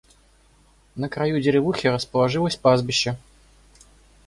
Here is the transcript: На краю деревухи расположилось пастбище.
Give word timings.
На 0.95 1.07
краю 1.09 1.39
деревухи 1.39 1.85
расположилось 1.85 2.55
пастбище. 2.55 3.17